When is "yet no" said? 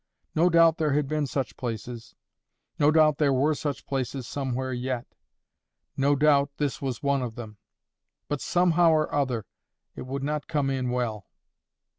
4.73-6.15